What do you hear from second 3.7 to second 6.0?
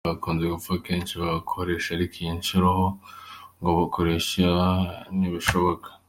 gukoresha ntibishoboka.